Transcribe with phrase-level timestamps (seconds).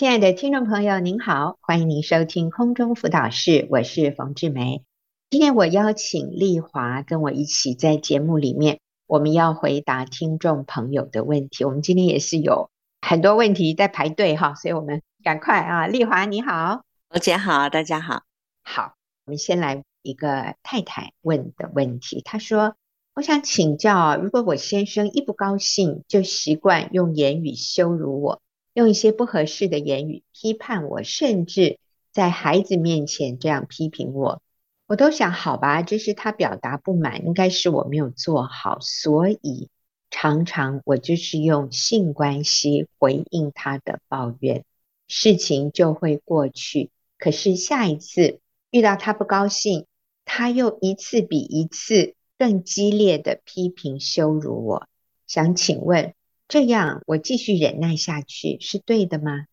[0.00, 4.82] 亲爱的听众朋友，您好，欢迎您收听空中辅导室，我是冯志梅。
[5.28, 11.66] 今天我邀请丽华跟我一起在节目里面，我们要回答听众朋友的问题。
[11.66, 12.70] 我们今天也是有
[13.02, 18.22] 很多问题在排队哈，所以我们赶快啊，丽华你好，冯姐好，大家好，
[18.62, 18.94] 好，
[19.26, 22.74] 我们先来一个太太问的问题，她说。
[23.12, 28.40] 我想请教，如果我先生一不高兴就习惯用言语羞辱我，
[28.72, 31.78] 用一些不合适的言语批判我，甚至
[32.12, 34.42] 在孩子面前这样批评我，
[34.86, 39.68] 我都想好吧，这是他表达不满，应该是我没有做好，所以
[40.10, 44.64] 常常我就是用性关系回应他的抱怨，
[45.08, 46.90] 事情就会过去。
[47.18, 49.86] 可是下一次遇到他不高兴，
[50.24, 52.14] 他又一次比一次。
[52.40, 54.88] 更激烈的批评羞辱我，
[55.26, 56.14] 想请问，
[56.50, 59.46] 这样我继续忍耐下去是对的吗？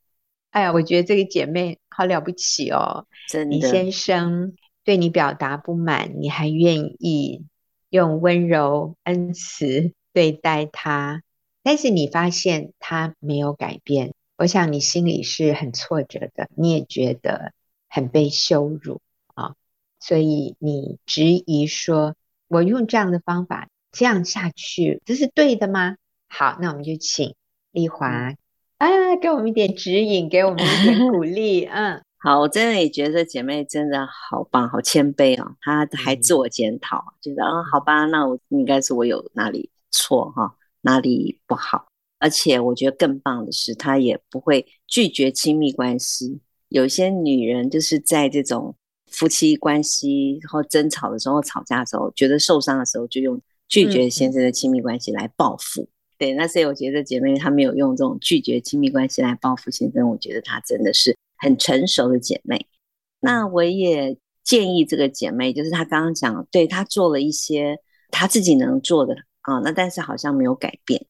[0.49, 3.55] 哎呀，我觉得这个姐妹好了不起哦，真的。
[3.55, 7.45] 你先生对你表达不满，你还愿意
[7.89, 11.21] 用温柔恩慈对待他，
[11.63, 17.53] 但是你发现他没有改变，我想你心里是很挫折的，你也觉得
[17.87, 18.99] 很被羞辱
[19.35, 19.55] 啊，
[19.99, 22.15] 所以你质疑说。
[22.49, 25.97] 我用这样的方法这样下去，这是对的吗？
[26.27, 27.35] 好，那我们就请
[27.71, 28.07] 丽华
[28.77, 31.65] 啊，给我们一点指引，给我们一点鼓励。
[31.71, 35.55] 嗯，好，我真的也觉得姐妹真的好棒，好谦卑哦。
[35.61, 41.87] 她还自我检讨，嗯、觉得啊，好吧，那我应该是我有哪里错哈，哪里不好。
[42.19, 46.39] 而且我觉得更棒的是，她也不会拒绝亲密关系。
[46.69, 48.75] 有些女人就是在这种。
[49.09, 55.83] 夫妻关系，然后争吵的时候、吵架的时候，觉得受伤的时候，就用拒绝先生的亲密关系来报复。
[55.83, 55.87] 嗯、
[56.17, 62.65] 对，那所以我觉得姐妹她没有用这种拒绝亲密关系来报复先生，我觉得她真的是很成熟的姐妹。
[63.19, 67.77] 那我也建议这个姐妹，就是她刚刚讲，对她做了一些
[68.11, 71.05] 她自己能做的啊，那但是好像没有改变，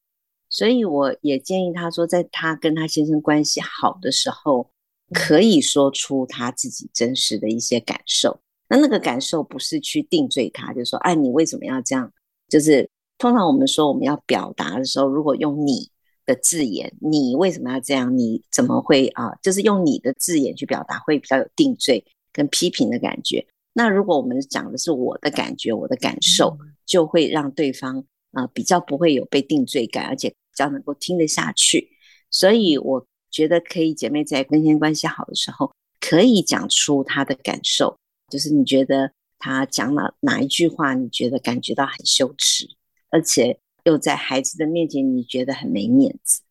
[0.49, 4.69] 所以我也建议她说，在她跟她先生关系好的时候。
[5.13, 12.11] 可以说出她自己真实的一些感受，那那个感受不是去定罪他，就是说，哎，你为什么要这样？
[12.49, 15.89] 就是通常我们说我们要表达的时候，如果用你
[16.25, 18.17] 的字眼，你为什么要这样？
[18.17, 19.35] 你怎么会啊？
[19.41, 23.45] 就是用你的字眼去表达，会比较有定罪跟批评的感觉。
[23.73, 31.89] 那如果我们讲的是我的感觉、我的感受，就会让对方啊比较不会有被定罪感，而且比较能够听得下去。
[32.31, 33.05] 所以我。
[33.29, 37.95] 觉得可以，姐妹在跟先生关系好的时候，可以讲出她的感受，
[38.31, 42.65] 就是你觉得她讲了哪一句话，你觉得感觉到很羞耻，
[43.09, 46.41] 而且又在孩子的面前，你觉得很没面子。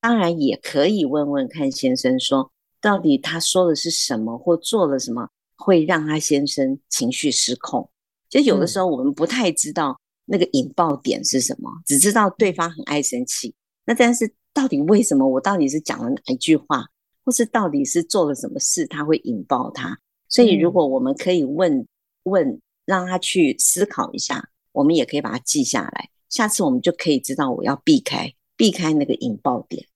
[0.00, 2.50] 当然也可以问问看先生说，
[2.80, 7.90] 到底他说的是什么，或做了什么，会让他先生情绪失控。
[8.30, 13.54] 其实有的时候我们不太知道那个引爆点是什么，只知道对方很爱生气。
[13.84, 14.32] 那但是。
[14.56, 15.28] 到底为什么？
[15.28, 16.86] 我到底是讲了哪一句话，
[17.22, 19.98] 或是到底是做了什么事，他会引爆他？
[20.30, 21.86] 所以，如果我们可以问
[22.22, 26.10] 问，让他去思考一下，我们也可以把它记下来。
[26.28, 29.86] 下次我们就可以知道我要避开避开那个引爆点。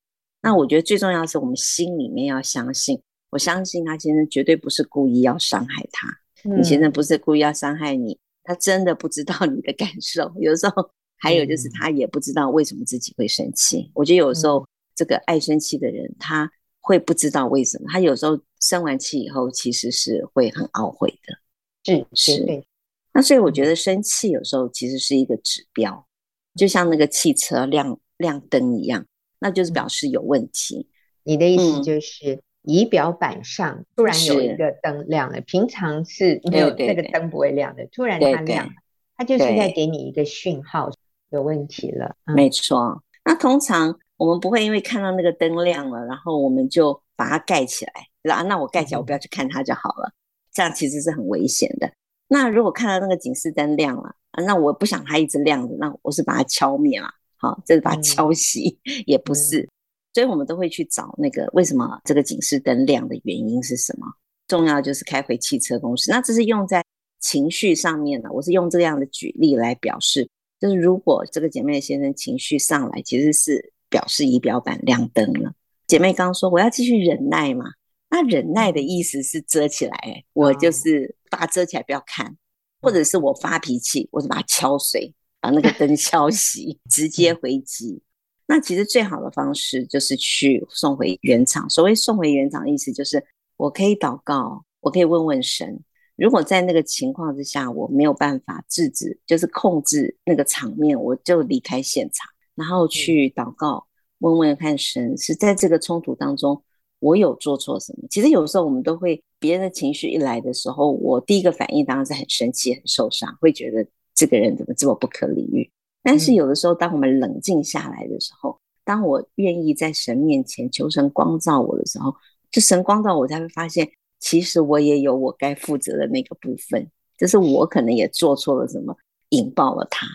[0.42, 6.08] 那我觉得最重要的是，我们心里面要相信，我相信他先生绝对不是故意要伤害他。
[6.56, 10.32] 你先生不是故意要伤害你，他真的不知道你的感受。
[10.40, 10.90] 有时候。
[11.22, 13.80] 还有就是，他也不知道为什么自己会生气。
[13.80, 17.84] 嗯、我觉得有时候这个爱生气的人，他会不知道为什么。
[17.90, 21.36] 他有时候生完气以后，其实是会很懊悔的。
[21.84, 22.44] 是是。
[22.46, 22.64] 对。
[23.12, 26.06] 那所以我觉得生气有时候其实是一个指标，
[26.54, 29.04] 就像那个汽车亮亮灯一样，
[29.38, 30.88] 那就是表示有问题。
[31.24, 38.72] 你的意思就是仪表板上突然有一个灯亮了，平常是没有这个灯不会亮的，突然它亮了，
[39.16, 40.90] 它就是在给你一个讯号。
[41.32, 43.04] 有问题了，嗯、没错。
[43.24, 48.42] 那通常我们不会因为看到那个灯亮了，然后我们就把它盖起来，对吧？
[48.42, 50.08] 那我盖起来，我不要去看它就好了。
[50.08, 50.14] 嗯、
[50.52, 51.88] 这样其实是很危险的。
[52.32, 54.14] 那如果看到那个警示灯亮了，
[54.46, 57.10] 那我不想它一直亮着，那我是把它敲灭嘛？
[57.36, 59.68] 好，这是把它敲熄， 嗯、也不是。
[60.14, 64.06] 所以我们都会去找那个为什么这个警示灯亮的原因是什么？
[64.46, 66.10] 重要就是开回汽车公司。
[66.12, 66.84] 那这是用在
[67.18, 70.28] 情绪上面的，我是用这样的举例来表示。
[70.60, 75.52] 就是如果这个姐妹的先生情绪上来，其实是表示仪表板亮灯了。
[75.86, 77.64] 姐妹刚刚说我要继续忍耐嘛，
[78.10, 82.36] 那忍耐的意思是遮起来，我就是把它遮起来不要看，
[82.82, 88.02] 或者是我发脾气，我就把它敲碎，把那个灯敲 熄，直接回击。
[88.46, 91.70] 那其实最好的方式就是去送回原厂。
[91.70, 93.24] 所谓送回原厂的意思就是，
[93.56, 95.80] 我可以祷告，我可以问问神。
[96.16, 102.26] 如果在那个情况之下，我没有办法制止，就是控制那个场面，我就离开现场，
[102.56, 103.86] 然后去祷告，
[104.18, 106.62] 问问看神是在这个冲突当中，
[107.00, 108.06] 我有做错什么？
[108.08, 115.68] 其实有时候我们都会，别人的情绪一来的时候，我第一个反应当然是很生气、很受伤，会觉得这个人怎么这么不可理喻。
[116.02, 122.14] 但是有的时候，当我们冷静下来的时候，当我愿意在神面前求神光照我的时候，
[122.50, 128.96] 这神光照我，才会发现，其实我也有我该负责的那个部分，就是我可能也做错了什么，
[129.30, 130.06] 引爆了他。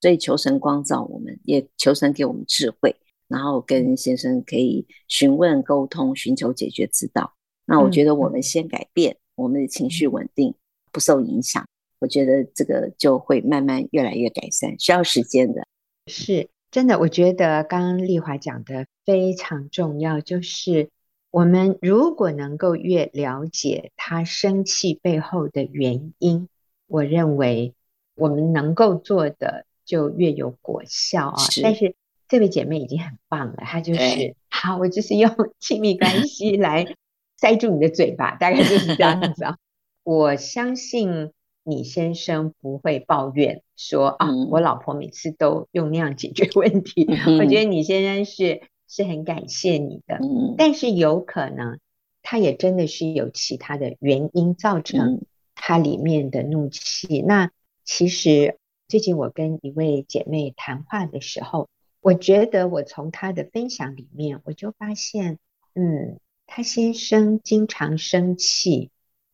[0.00, 2.94] 所以求神光照我们，也求神给我们智慧。
[3.32, 7.32] 然后跟先生可以询问沟通，寻求解决之道。
[7.64, 10.54] 那我觉得我们先改变，我们的情绪稳定，
[10.92, 11.66] 不受影响。
[12.00, 15.66] 我觉得这个就会慢慢越来越改善，需要时间的。
[16.08, 20.90] 是真的，我觉得刚刚丽华讲的非常重要，就是
[21.30, 26.48] 我们如果能够越了解他生气背后的原因，
[26.86, 27.74] 我认为
[28.14, 31.38] 我们能够做的就越有果效啊。
[31.38, 31.94] 是但是。
[32.32, 35.30] 这位姐妹已经很棒了，她就是好，我就是用
[35.60, 36.96] 亲密关系来
[37.36, 39.58] 塞住你的嘴巴，大概就是这样子啊。
[40.02, 41.32] 我相信
[41.62, 47.04] 你先生不会抱怨说啊，我老婆每次都用那样解决问题。
[47.06, 51.80] 嗯、我觉得你先生是是很感谢你的，嗯、但是有可能
[52.22, 55.20] 他也真的是有其他的原因造成
[55.54, 57.20] 他里面的怒气。
[57.20, 57.50] 嗯、那
[57.84, 58.56] 其实
[58.88, 61.68] 最近我跟一位姐妹谈话的时候。
[62.02, 65.38] 我觉得我从他的分享里面，我就发现，
[65.74, 68.90] 嗯，他先生经常生气，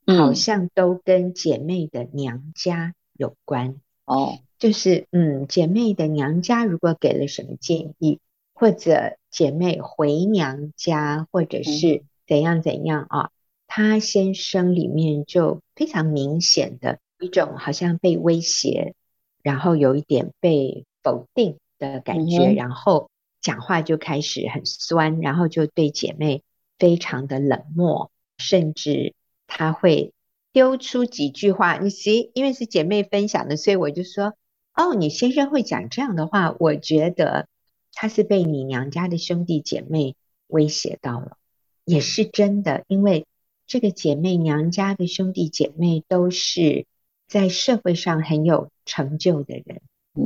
[0.06, 4.38] 好像都跟姐妹的娘家有关哦。
[4.58, 8.20] 就是，嗯，姐妹的娘家如果给了什么建议，
[8.52, 13.30] 或者姐妹回娘家，或者是怎样怎样啊，
[13.66, 18.94] 她先生里面就非常明显的一种好像被威胁，
[19.42, 21.56] 然后有一点被否定。
[21.78, 23.10] 的感觉，然后
[23.40, 26.42] 讲话就开始很酸，然后就对姐妹
[26.78, 29.14] 非常的冷漠，甚至
[29.46, 30.12] 他会
[30.52, 31.78] 丢出几句话。
[31.78, 34.34] 你其因为是姐妹分享的，所以我就说
[34.74, 37.46] ：“哦，你先生会讲这样的话，我觉得
[37.92, 40.16] 他是被你娘家的兄弟姐妹
[40.48, 41.36] 威胁到了，
[41.84, 42.84] 也是真的。
[42.88, 43.26] 因为
[43.66, 46.86] 这个姐妹娘家的兄弟姐妹都是
[47.28, 49.80] 在社会上很有成就的人，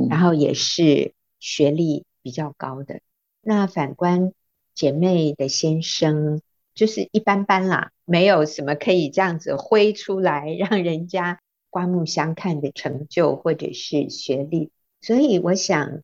[0.09, 3.01] 然后也是。”学历比较高的，
[3.41, 4.31] 那反观
[4.73, 6.41] 姐妹的先生
[6.73, 16.01] 就是一般般啦，没有什么可以这样子挥出来让人家刮目相看的成就或者是学历，所以我想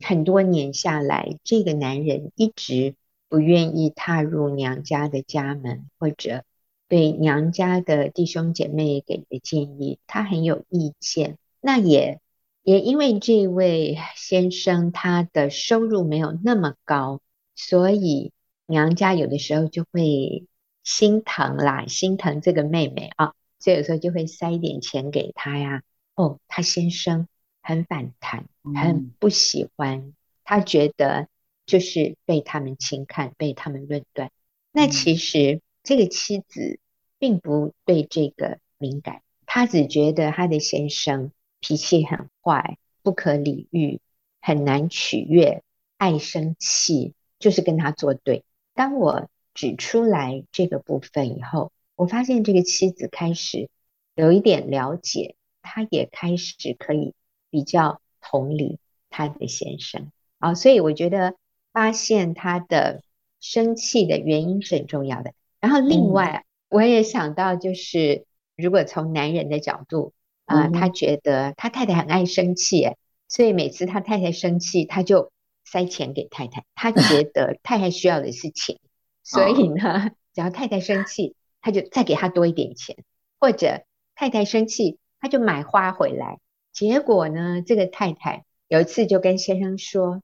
[0.00, 2.96] 很多年下来，这个男人一直
[3.28, 6.42] 不愿意踏入娘家的家门，或者
[6.88, 12.18] 对娘家的弟兄姐妹给的建议，他很有意见，那也。
[12.64, 17.20] 也因为这位先生他的收入没有那么高，
[17.54, 18.32] 所以
[18.66, 20.46] 娘家有的时候就会
[20.82, 25.82] 心疼啦，心疼这个妹妹啊，所以有时候就会塞一点钱给他呀。
[26.14, 27.28] 哦，他先生
[27.60, 31.28] 很反弹，很不喜欢，嗯、他觉得
[31.66, 34.30] 就是被他们轻看，被他们论断。
[34.72, 36.78] 那其实这个妻子
[37.18, 41.30] 并不对这个敏感，她只觉得她的先生。
[41.66, 43.98] 脾气很坏，不可理喻，
[44.42, 45.62] 很难取悦，
[45.96, 48.44] 爱生气，就是跟他作对。
[48.74, 53.70] 当我指出来这个部分以后，我发现这个妻子开始
[54.14, 57.14] 有一点了解，她也开始可以
[57.48, 58.78] 比较同理
[59.08, 60.12] 她的先生。
[60.38, 61.34] 啊，所以我觉得
[61.72, 63.02] 发现他的
[63.40, 65.32] 生气的原因是很重要的。
[65.60, 70.12] 然后另外，我也想到，就是如果从男人的角度。
[70.46, 72.90] 啊、呃，他觉得他太太很爱生气，
[73.28, 75.32] 所以每次他太太生气，他就
[75.64, 76.64] 塞钱给太太。
[76.74, 78.78] 他觉 得太太需要的是钱，
[79.22, 82.96] 所以呢，只要太太生气，他就再给他多一点钱，
[83.40, 83.84] 或者
[84.14, 86.38] 太太生气，他就买花回来。
[86.72, 90.22] 结果呢，这个太太有一次就跟先生说：“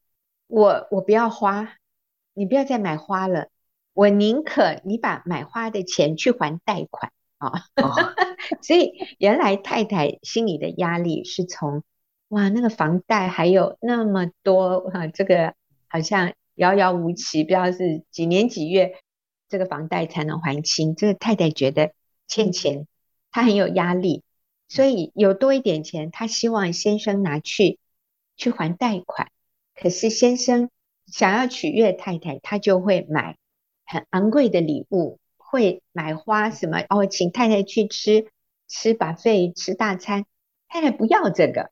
[0.48, 1.76] 我我不要花，
[2.34, 3.48] 你不要再买花了，
[3.94, 7.52] 我宁可你把买花的钱去还贷款。”啊，
[8.62, 11.82] 所以原来太太心里的压力是从
[12.28, 15.54] 哇，那个房贷还有那么多哈，这个
[15.88, 18.92] 好像遥遥无期，不知道是几年几月
[19.48, 20.94] 这个房贷才能还清。
[20.94, 21.92] 这个太太觉得
[22.28, 22.86] 欠钱，
[23.32, 24.22] 她很有压力，
[24.68, 27.78] 所以有多一点钱，她希望先生拿去
[28.36, 29.30] 去还贷款。
[29.74, 30.68] 可是先生
[31.06, 33.38] 想要取悦太太，他就会买
[33.86, 35.18] 很昂贵的礼物，
[35.50, 38.28] 会买花什么哦，请太太去吃
[38.68, 40.24] 吃 buffet 吃大餐，
[40.68, 41.70] 太太不要这个，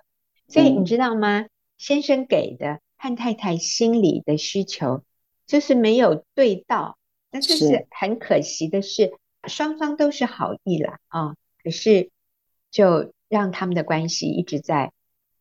[0.49, 1.41] 所以你知道吗？
[1.41, 5.05] 嗯、先生给的和太太心里的需求
[5.47, 6.99] 就是没有对到，
[7.31, 9.17] 那这是很可惜的是。
[9.47, 12.11] 双方都是好意啦啊，可是
[12.73, 14.93] 就让他们的关系一直在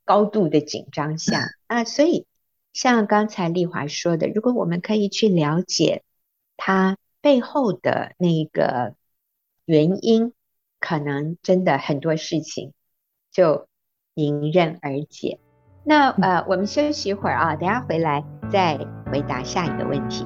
[0.05, 2.27] 高度的紧张下 啊，所以
[2.73, 6.03] 像刚才丽华说的，如果我们可以去了解
[6.57, 8.95] 他背后的那个
[9.65, 10.31] 原因，
[10.79, 12.71] 可能真的很多事情
[13.33, 13.67] 就
[14.13, 15.37] 迎刃而解。
[15.83, 18.77] 那呃，我们休息一会儿啊，等下回来再
[19.11, 20.25] 回答下一个问题。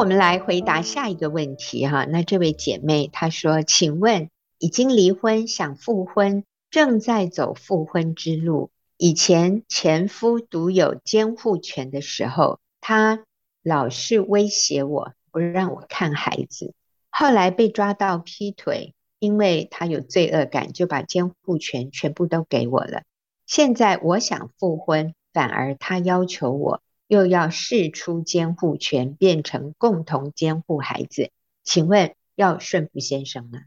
[0.00, 2.06] 我们来回答下一个问题哈。
[2.06, 8.70] 那这位姐妹她说：“请问，已经离婚想复婚，正在走复婚之路。
[8.96, 13.24] 以前前夫独有监护权的时候，他
[13.62, 16.72] 老是威胁我，不让我看孩子。
[17.10, 23.02] 后来被抓到劈腿，因为他有罪恶感，就把监护权全部都给我了。
[23.44, 26.80] 现在我想复婚，反而他要求我。”
[27.10, 31.32] 又要释出监护权，变成共同监护孩子，
[31.64, 33.62] 请问要顺服先生吗？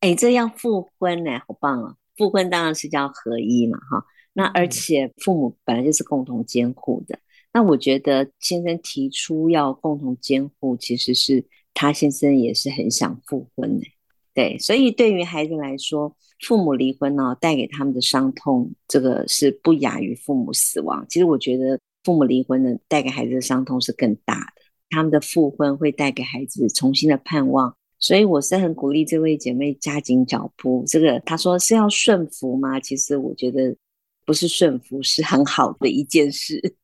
[0.00, 1.94] 哎，这样复婚呢，好棒啊！
[2.16, 4.04] 复婚当然是叫合一嘛，哈。
[4.32, 7.20] 那而且父母本来就是共同监护的，
[7.52, 13.86] 那我觉得先生提出要共同监护，其实是他先生也是很想复婚的，
[14.34, 14.58] 对。
[14.58, 21.06] 所以对于孩子来说，父母离婚呢，带给他们的伤痛，这个是不亚于父母死亡。
[21.08, 21.78] 其实我觉得。
[22.04, 24.62] 父母离婚呢，带给孩子的伤痛是更大的。
[24.90, 30.84] 他们的复婚会带给孩子重新的盼望，所以我是很鼓励这位姐妹加紧脚步。
[30.86, 32.78] 这个她说是要顺服吗？
[32.78, 33.74] 其实我觉得
[34.26, 36.76] 不是顺服，是很好的一件事。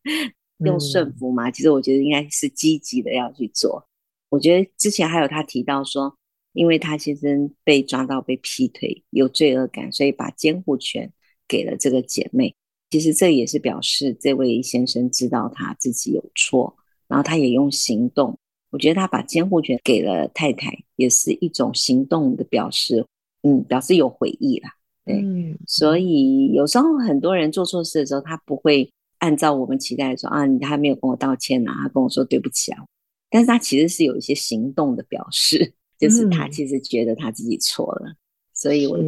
[0.65, 1.51] 用顺服吗？
[1.51, 3.87] 其实我觉得应该是积极的要去做。
[4.29, 6.17] 我觉得之前还有她提到说，
[6.53, 11.13] 因为她先生被抓到被劈腿，有罪恶感，所以把监护权
[11.47, 12.57] 给了这个姐妹。
[12.91, 16.75] 其实这也是表示这位先生知道他自己有错，
[17.07, 18.39] 然后他也用行动。
[18.71, 23.05] 我觉得他把监护权给了太太，也是一种行动的表示，
[23.43, 24.71] 嗯，表示有悔意啦。
[25.05, 32.83] 对，嗯，所以有时候很多人做错事的时候，他不会按照我们期待说啊，他还没有跟我道歉啊，他跟我说对不起啊，
[33.31, 38.15] 但是他其实是有一些行动的表示，就是他其实觉得他自己错了，
[38.55, 38.99] 所以我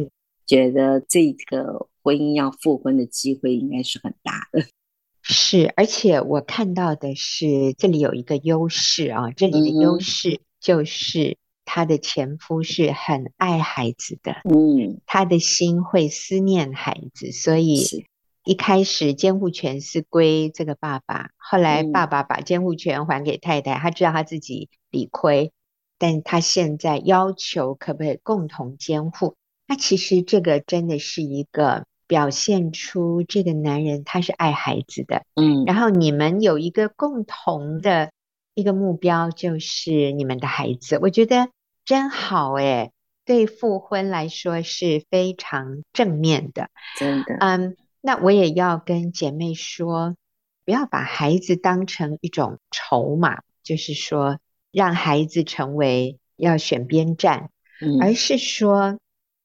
[0.45, 1.87] 觉得这个。
[2.03, 4.65] 婚姻要复婚的机会应该是很大的，
[5.21, 18.05] 是，而且我看到的是这里有一个优势啊，这里的优势就是她的前夫是很爱孩子的，嗯，他的心会思念孩子，所以
[18.43, 25.51] 一开始监护权是归这个爸爸，后来爸爸把监护权还给太太，他知道他自己理亏，
[25.99, 29.35] 但他现在要求可不可以共同监护？
[29.67, 31.85] 那其实这个真的是一个。
[32.11, 38.11] 表现出这个男人他是爱孩子的，嗯，然后你们有一个共同的
[38.53, 41.47] 一个目标，就是你们的孩子，我觉得
[41.85, 42.91] 真好诶，
[43.23, 50.17] 对复婚来说是非常正面的，真的，嗯，那我也要跟姐妹说，
[50.65, 54.37] 不要把孩子当成一种筹码，就是说
[54.73, 58.99] 让孩子成为要选边站，嗯，而是说。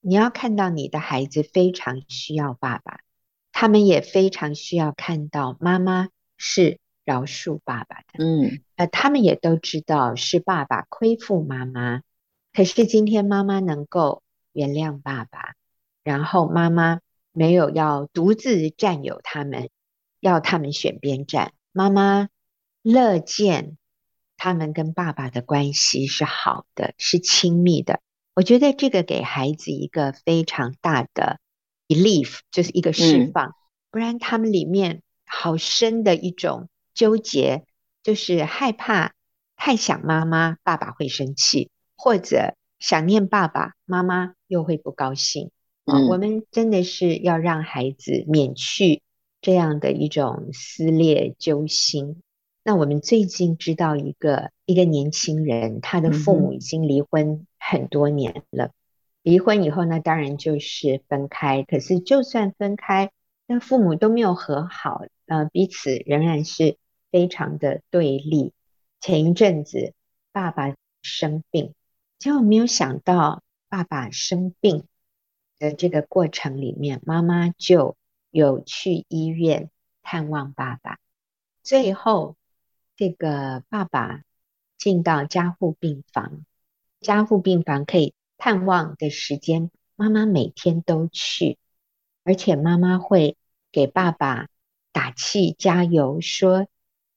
[0.08, 3.00] 你要看到你的孩子非常需要爸爸，
[3.50, 8.24] 他们也非常需要看到妈妈是饶恕爸爸的。
[8.24, 12.02] 嗯，呃，他们也都知道是爸爸亏负妈妈，
[12.52, 14.22] 可是今天妈妈能够
[14.52, 15.56] 原谅爸爸，
[16.04, 17.00] 然后妈妈
[17.32, 19.70] 没有要独自占有他们，
[20.20, 21.52] 要他们选边站。
[21.72, 22.28] 妈妈
[22.80, 23.76] 乐见
[24.36, 28.00] 他们跟爸爸的关系是好的，是亲密的。
[28.36, 31.40] 我觉得这个给孩子一个非常大的
[31.88, 33.54] relief，就是一个释放，嗯，
[33.90, 37.64] 不然他们里面好深的一种纠结，
[38.02, 39.14] 就是害怕
[39.56, 45.50] 太想妈妈，爸爸会生气，或者想念爸爸，妈妈又会不高兴。
[45.86, 49.00] 嗯，我们真的是要让孩子免去
[49.40, 52.20] 这样的一种撕裂揪心。
[52.62, 58.72] 那我们最近知道一个一个年轻人，他的父母已经离婚很多年了。
[59.22, 61.62] 离婚以后呢，当然就是分开。
[61.62, 63.10] 可是就算分开，
[63.46, 66.78] 那父母都没有和好，呃，彼此仍然是
[67.10, 68.52] 非常的对立。
[69.00, 69.94] 前一阵子
[70.32, 71.74] 爸爸生病，
[72.18, 74.86] 结果没有想到爸爸生病
[75.58, 77.96] 的这个过程里面，妈妈就
[78.30, 79.70] 有去医院
[80.02, 80.98] 探望爸爸。
[81.62, 82.36] 最后，
[82.94, 84.22] 这个爸爸
[84.78, 86.44] 进到加护病房，
[87.06, 91.56] 加护病房可以探望的时间，妈妈每天都去，
[92.24, 93.36] 而且妈妈会
[93.70, 94.48] 给爸爸
[94.90, 96.66] 打气加油，说：“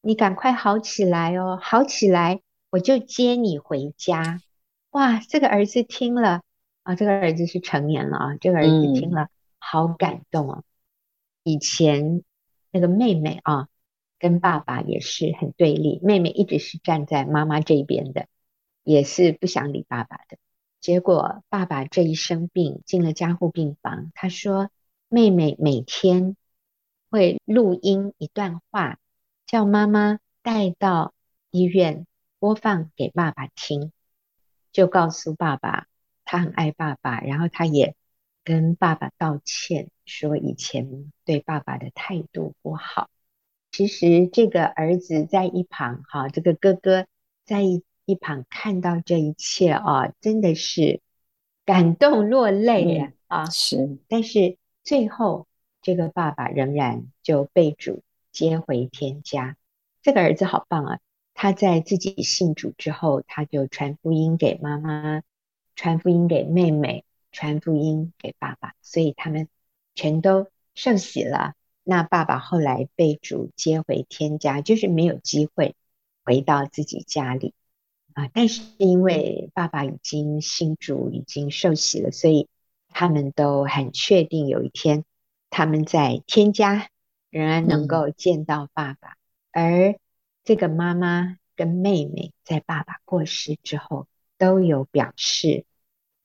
[0.02, 4.44] 你赶快好起来哦，好起来我就接你回家。”
[4.92, 6.44] 哇，这个儿子听了
[6.84, 10.62] 啊，这个儿子是成年了啊，这个儿子听了好感动啊。
[11.42, 12.22] 以前
[12.70, 13.68] 那个妹妹啊，
[14.20, 18.28] 跟爸爸也是很对立，妹妹一直是站在妈妈这边的，
[18.84, 20.38] 也是不想理爸爸的。
[20.80, 24.72] 结果爸爸这一生病进了加护病房，他说
[25.10, 26.38] 妹妹每天
[27.10, 28.98] 会录音一段话，
[29.46, 31.14] 叫妈妈带到
[31.52, 32.08] 医院
[32.40, 33.92] 播放给爸爸听，
[34.72, 35.88] 就告诉爸爸
[36.24, 37.96] 他很爱爸爸，然后他也
[38.46, 43.10] 跟爸爸道歉，说以前对爸爸的态度不好。
[43.72, 47.06] 其实这个儿子在一旁哈，这个哥哥
[47.44, 47.84] 在一。
[48.10, 51.00] 一旁看到这一切啊，真的是
[51.64, 53.14] 感动落泪呀！
[53.28, 54.00] 啊，是。
[54.08, 55.46] 但是最后，
[55.84, 58.02] 这个爸爸仍然就被主
[58.32, 59.58] 接回天家。
[60.02, 61.00] 这个儿子好棒啊！
[61.36, 65.22] 他在自己信主之后，他就传福音给妈妈，
[65.76, 69.48] 传福音给妹妹，传福音给爸爸，所以他们
[69.94, 71.54] 全都受洗了。
[71.84, 75.76] 那爸爸后来被主接回天家，就是没有机会
[76.26, 77.54] 回到自己家里。
[78.20, 78.30] 啊！
[78.34, 82.48] 但是因为爸爸已经信主，已经受洗了，所以
[82.90, 85.06] 他们都很确定有一天
[85.50, 86.90] 他们在天家
[87.30, 89.16] 仍然能够见到爸爸。
[89.52, 90.00] 嗯、而
[90.44, 94.08] 这个妈妈跟妹妹在爸爸过世之后
[94.38, 95.66] 都有表示，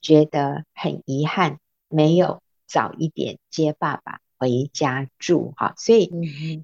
[0.00, 5.54] 觉得很遗憾，没有早一点接爸爸回家住。
[5.56, 6.10] 哈，所以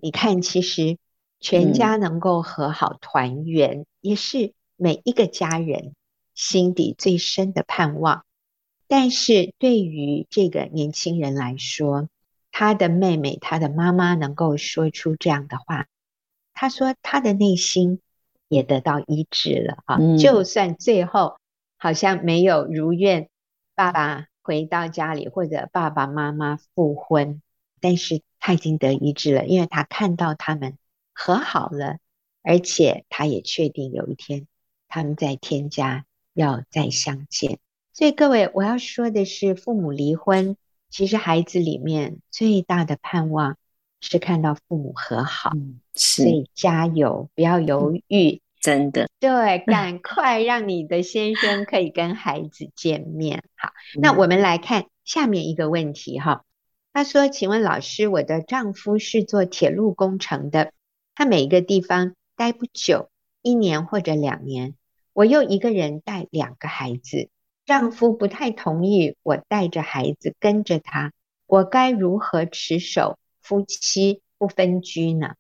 [0.03, 0.99] 你看，其实
[1.41, 4.55] 全家能够和好团圆，也是。
[4.83, 5.95] 每一个家人
[6.35, 8.25] 心底最深的盼望，
[8.89, 12.09] 但是对于这个年轻人来说，
[12.51, 15.87] 他的妹妹、他的妈妈能够说出这样的话，
[16.55, 18.01] 他说他的内心
[18.49, 19.97] 也得到医治了啊！
[20.01, 21.37] 嗯、就算最后
[21.77, 23.29] 好像没有如愿，
[23.75, 27.43] 爸爸回到家里或者爸爸妈妈复婚，
[27.83, 30.79] 但是他已经得医治了，因为他看到他们
[31.13, 31.99] 和好了，
[32.43, 34.47] 而且他也确定有一天。
[34.91, 37.59] 他们在天家要再相见，
[37.93, 40.57] 所以各位，我要说的是，父母离婚，
[40.91, 43.57] 其实孩子里面最大的盼望
[44.01, 45.53] 是看到父母和好。
[45.55, 46.25] 嗯，是。
[46.25, 49.09] 所以加油，不要犹豫，真的。
[49.21, 53.45] 对，赶快让你的先生可以跟孩子见面。
[53.57, 56.45] 好，那我们来看下面一个问题哈。
[56.93, 60.73] 他说：“请问老师，我的丈夫是做铁路工程的，
[61.15, 63.09] 他每一个地方待不久，
[63.43, 64.75] 一年或者两年。”
[65.21, 67.29] 我又一个人带两个孩子，
[67.67, 71.13] 丈夫不太同意我带着孩子跟着他，
[71.47, 75.35] 我该如何持守夫妻不分居呢？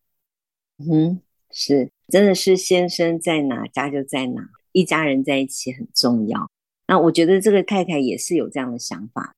[0.76, 6.50] 嗯，是，真的是先生在哪家就在哪，一家人在一起很重要。
[6.86, 9.34] 那我觉得这个太太也是有这样的想法。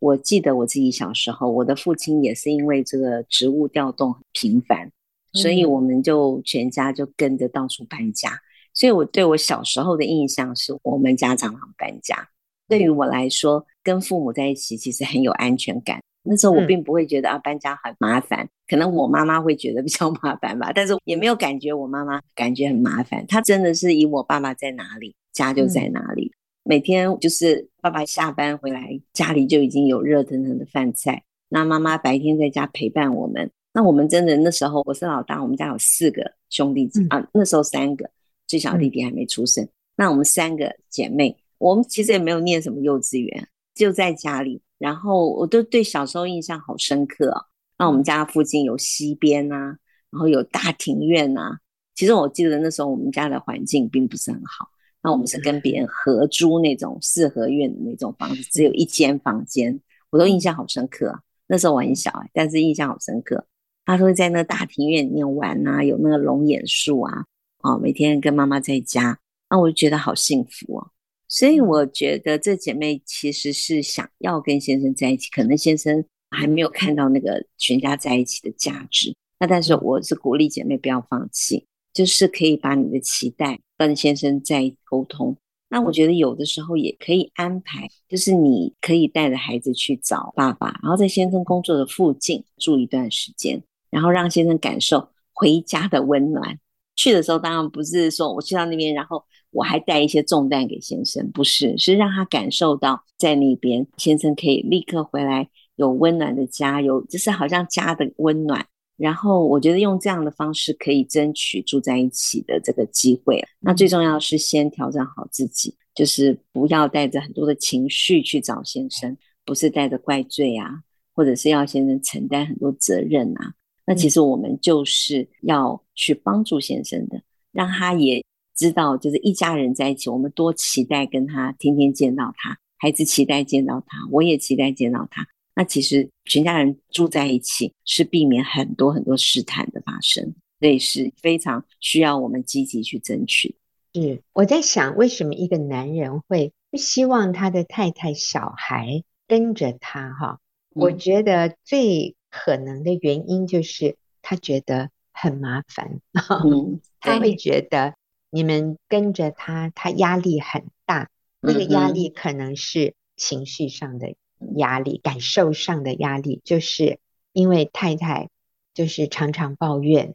[0.00, 4.92] 我记得我自己小时候，我的父亲也是因为这个职务调动很频繁，
[5.32, 8.38] 所以我们就全家就跟着到处搬家。
[8.78, 12.28] 所以，我对我小时候的印象是我们家常常搬家。
[12.68, 16.00] 对于我来说，跟父母在一起其实很有安全感。
[16.22, 20.70] 那时候我并不会觉得啊搬家很麻烦，可能我妈妈会觉得比较麻烦吧。
[20.72, 23.26] 但是也没有感觉我妈妈感觉很麻烦。
[23.26, 26.30] 她真的是以我爸爸在哪里，家就在哪里。
[26.62, 31.24] 每天就是爸爸下班回来，家里就已经有热腾腾的饭菜。
[31.48, 33.50] 那妈妈白天在家陪伴我们。
[33.72, 38.08] 那我们真的那时候我是老大，我们家有四个兄弟姐妹啊，那时候三个。
[38.48, 44.60] 最小弟弟还没出生，嗯，那我们三个姐妹，我们其实也没有念什么幼稚园，就在家里。
[44.78, 47.44] 然后我都对小时候印象好深刻哦。
[47.76, 49.76] 那我们家附近有溪边啊，
[50.10, 51.58] 然后有大庭院啊。
[51.94, 54.68] 其实我记得那时候我们家的环境并不是很好，
[55.02, 59.80] 那我们是跟别人合租那种四合院的那种房子，只有一间房间，
[60.10, 61.20] 我都印象好深刻啊。
[61.48, 63.44] 那时候我很小哎，但是印象好深刻。
[63.84, 67.24] 他说在那大庭院里面玩啊，有那个龙眼树啊。
[67.62, 69.18] 哦，每天跟妈妈在家，
[69.50, 70.90] 那我就觉得好幸福哦。
[71.28, 79.14] 所以我觉得这姐妹其实是想要跟先生在一起，可能先生还没有看到那个全家在一起的价值。
[79.38, 85.36] 那但是我是鼓励姐妹不要放弃，就是可以把你的期待跟先生再沟通。
[85.68, 96.58] 那我觉得有的时候也可以安排，就是你可以带着孩子去找爸爸，然后在先生工作的附近住一段时间，然后让先生感受回家的温暖。
[96.98, 108.66] 去的时候当然不是说我去到那边，然后我还带一些重担给先生，不是，是让他感受到在那边先生可以立刻回来，有温暖的家，有就是好像家的温暖。
[108.96, 113.40] 然后我觉得用这样的方式可以争取住在一起的这个机会。
[113.60, 120.82] 那最重要是先调整好自己，就是不要带着很多的情绪去找先生，不是带着怪罪啊，
[121.14, 123.54] 或者是要先生承担很多责任啊。
[123.88, 127.22] 那其实我们就是要去帮助先生的，
[127.52, 128.22] 让他也
[128.54, 135.26] 知道，就是一家人在一起，我们多期待跟他天天见到他，孩子期待见到他，我也期待见到他。
[135.54, 143.56] 那其实全家人住在一起是避免很多很多试探的发生，所以是非常需要我们积极去争取。
[143.94, 150.12] 是我在想，为什么一个男人会不希望他的太太、小孩跟着他？
[150.12, 150.40] 哈，
[150.74, 156.00] 我觉得最可能的原因就是他觉得很麻烦，
[156.44, 157.94] 嗯、他会觉得
[158.30, 161.10] 你们跟着他，他压力很大，
[161.40, 164.14] 那个压力可能是情绪上的。
[164.54, 167.00] 压力、感受上的压力，就是
[167.32, 168.28] 因为太太
[168.72, 170.14] 就是常常抱怨，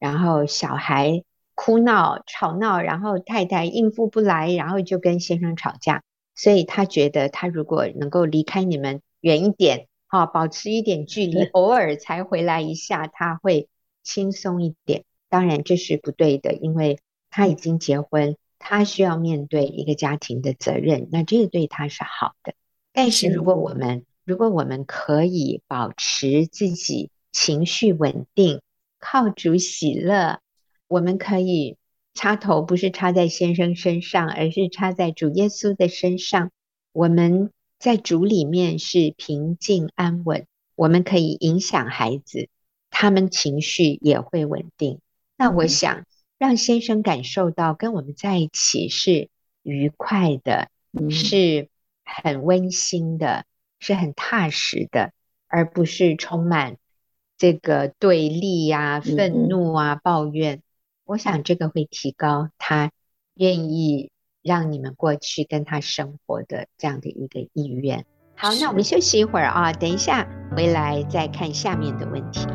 [0.00, 1.22] 然后小孩
[1.54, 6.02] 哭闹、吵闹，然后太太应付不来，然后就跟先生吵架。
[6.34, 13.68] 所以他觉得，他如果能够离开你们远一点，哈，保持一点距离，偶尔才回来一下，他会
[14.02, 15.04] 轻松一点。
[15.28, 16.98] 当然这是不对的，因为
[17.30, 22.54] 他已经结婚，他需要面对一个家庭的责任，那这个对他是好的。
[22.92, 28.60] 但是如果我们如果我们可以保持自己情绪稳定，
[28.98, 30.40] 靠主喜乐，
[30.88, 31.76] 我们可以
[32.14, 36.50] 插头不是插在先生身上，而是插在主耶稣的身上。
[36.92, 42.48] 我们在主里面是平静安稳，我们可以影响孩子，
[42.90, 45.00] 他们情绪也会稳定。
[45.36, 46.04] 那我想
[46.38, 49.30] 让先生感受到跟我们在一起是
[49.64, 50.70] 愉快的，
[51.10, 51.68] 是。
[52.12, 53.44] 很温馨的，
[53.78, 55.12] 是很踏实的，
[55.46, 56.76] 而不是充满
[57.38, 60.60] 这个对立呀、啊、愤怒啊、抱怨。
[61.04, 62.90] 我想这个会提高他
[63.34, 64.10] 愿意
[64.42, 68.04] 让你们过去跟他生活的这样的一个意愿。
[68.36, 70.26] 好，那我们休息一会儿啊，等一下
[70.56, 72.46] 回来再看下面的问题。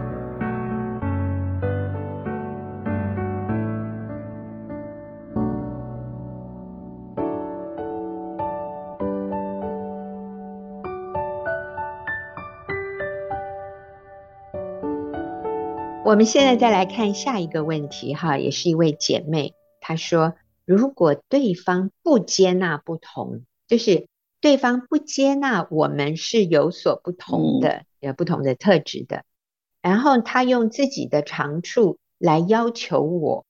[16.03, 20.35] 我们现在再来看下一个问题哈，也是一位姐妹，她说：
[20.65, 24.07] 如果对方不接纳不同，就是
[24.41, 29.23] 对方不接纳我们是有所不同的，有不同的特质的，
[29.81, 33.45] 然后他用自己的长处来要求我，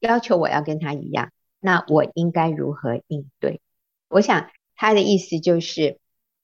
[0.00, 3.60] 要求我要跟他一样，那我应该如何应对？
[4.08, 5.98] 我想他的意思就是，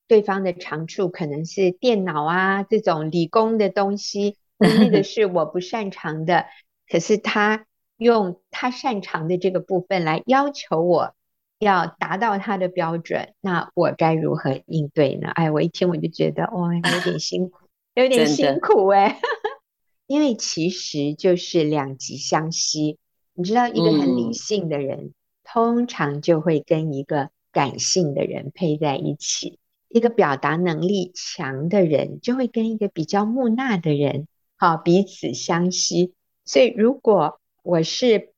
[0.09, 4.39] 对方的长处可能是电脑啊这种理工的东西。
[4.63, 6.47] 那个是我不擅长的，
[6.89, 7.67] 可是他
[8.03, 11.15] 用他擅长的这个部分来要求我
[11.59, 15.29] 要达到他的标准，那我该如何应对呢？
[15.29, 17.59] 哎，我一听我就觉得哇，有点辛苦，
[17.95, 19.21] 有点辛苦哎，
[20.07, 22.99] 因为其实就是两极相吸。
[23.35, 29.57] 你知道，一个很理性的人，嗯，通常就会跟一个感性的人配在一起；
[29.89, 34.27] 一个表达能力强的人，就会跟一个比较木讷的人。
[34.59, 36.13] 好，彼此相吸。
[36.45, 38.33] 所以，如果我是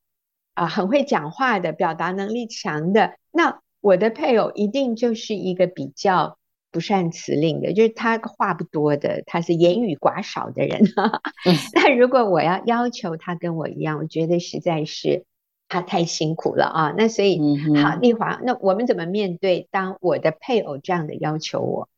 [0.53, 6.37] 啊、呃、很会讲话的，表达能力强的，那我的配偶一定就是一个比较
[6.71, 10.81] 不善辞令的，就是他话不多的，他是言语寡少的人。
[11.73, 15.25] 那如果我要要求他跟我一样，我觉得实在是
[15.67, 16.93] 他太辛苦了啊。
[16.97, 21.89] 那所以，嗯、好，丽华，那我们怎么面对当我的配偶这样的要求我？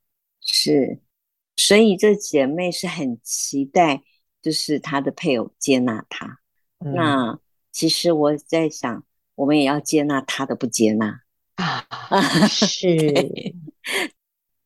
[0.42, 1.00] 是，
[1.56, 4.04] 所以这姐妹是很期待。
[4.40, 6.40] 就是她的配偶接纳他，
[6.80, 7.40] 嗯，那
[7.72, 9.04] 其实我在想，
[9.36, 11.22] 我们也要接纳他的不接纳
[11.56, 11.86] 啊。
[12.48, 13.56] 是，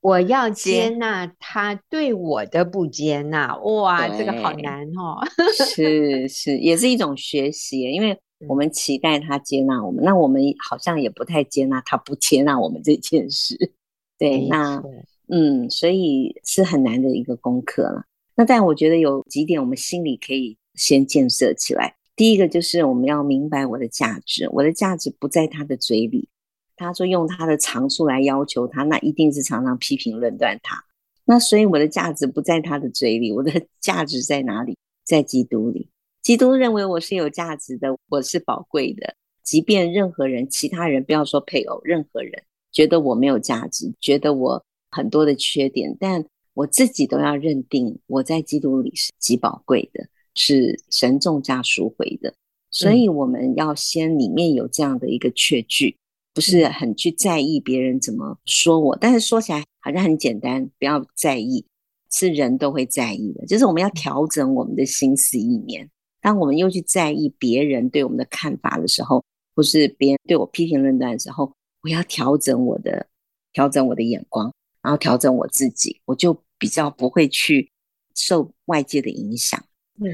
[0.01, 3.55] 我要接纳他对我的不接纳。
[3.57, 5.19] 哇，这个好难哦。
[5.65, 13.73] 是是，也是一种学习，因为我们期待他接纳我们，那我们好像也不太接纳他不接纳我们这件事。
[14.17, 14.81] 对，那
[15.27, 18.03] 嗯，所以是很难的一个功课了。
[18.35, 21.95] 那但我觉得有几点我们心里可以先建设起来。
[22.21, 26.29] 第一个就是我们要明白我的价值，我的价值不在他的嘴里。
[26.75, 30.85] 他说用他的长处来要求他，那一定是常常批评论断他。
[31.25, 34.77] 那所以我的价值不在他的嘴里，我的价值在哪里？
[35.03, 35.89] 在基督里。
[36.21, 39.15] 基督认为我是有价值的，我是宝贵的。
[39.41, 52.33] 即便任何人、其他人，不要说配偶，任何人觉得我没有价值，觉得我很多的缺点，但我自己都要认定我在基督里是极宝贵的，是神重价赎回的。
[52.69, 55.97] 所以我们要先里面有这样的一个确据，
[56.33, 61.65] 不是很去在意别人怎么说我，但是说起来好像很简单，不要在意，
[62.11, 63.45] 是人都会在意的。
[63.45, 65.89] 就是我们要调整我们的心思意念。
[66.21, 69.21] 当我们又去在意别人对我们的看法的时候，
[69.53, 73.05] 或是别人对我批评论断的时候，我要调整我的
[73.51, 77.69] 调整我的眼光，然后调整我自己，我就比较不会去
[78.15, 79.61] 受外界的影响。
[79.99, 80.07] 嗯，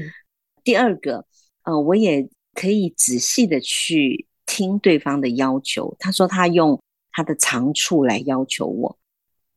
[0.64, 1.24] 第二个，
[1.62, 5.94] 呃，我也可以仔细的去听对方的要求。
[5.98, 6.80] 他说他用
[7.12, 8.98] 他的长处来要求我，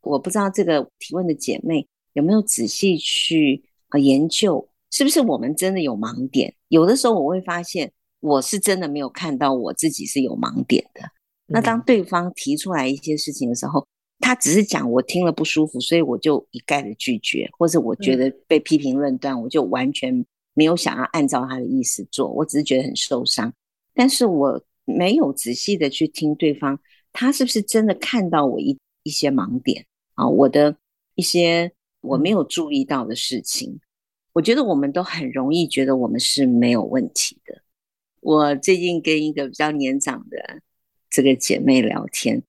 [0.02, 4.68] 我不知道这个提问的姐妹有没有仔细去呃研究。
[4.94, 6.54] 是不是我们真的有盲点？
[6.68, 11.02] 有的时候我会发现，我是真的没有看到我自己是有盲点的。
[11.46, 13.88] 那当对方提出来一些事情的时候，
[14.22, 23.52] 他只是讲我听了不舒服，所以我就一概的拒绝，或者我觉得被批评论断，我就完全没有想要按照他的意思做，我只是觉得很受伤。
[23.94, 26.80] 但是我没有仔细的去听对方，
[27.12, 30.28] 他是不是真的看到我一一些盲点啊？
[30.28, 30.78] 我的
[31.16, 33.80] 一些我没有注意到的事情。
[34.34, 37.62] 我觉得我们都很容易觉得我们是没有问题的。
[38.22, 40.62] 我最近跟一个比较年长的
[41.10, 42.42] 这个姐妹聊天，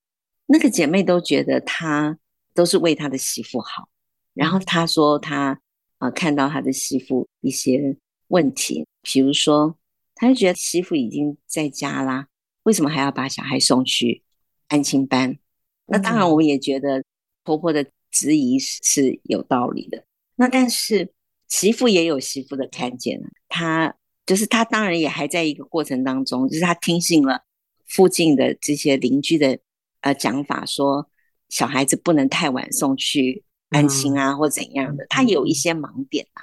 [0.47, 2.19] 那个姐妹都觉得她
[2.55, 3.89] 都是为她的媳妇好。
[4.35, 5.61] 然后她说她
[5.99, 7.97] 啊看到她的媳妇一些
[8.29, 9.77] 问题，比如说，
[10.15, 12.29] 她就觉得媳妇已经在家啦，
[12.65, 14.23] 为什么还要把小孩送去
[14.69, 15.39] 安亲班？
[15.87, 17.03] 那当然，我们也觉得
[17.45, 20.05] 婆婆的质疑是有道理的。
[20.37, 21.13] 那但是。
[21.49, 27.43] 媳妇也有媳妇的看见，她就是她，当然也还在一个过程当中，就是她听信了
[27.87, 29.59] 附近的这些邻居的
[30.03, 31.11] 呃讲法，说
[31.49, 36.43] 小孩子不能太晚送去安亲啊，或怎样的，他有一些盲点啊。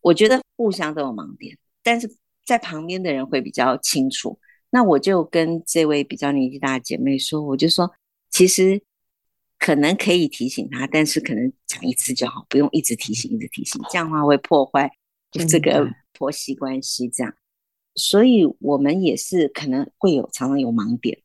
[0.00, 4.40] 我觉得互相都有盲点，但是在旁边的人会比较清楚。
[4.70, 7.92] 那我就跟这位比较年纪大的姐妹说，我就说，
[8.30, 8.82] 其实。
[9.60, 14.88] 可能可以提醒他，但是可能讲一次就好，不用一直提醒，一直提醒，这样的话会破坏
[15.32, 17.08] 就这个婆媳关系。
[17.08, 17.34] 这样，
[17.96, 21.20] 所以我们也是可能会有常常有盲点。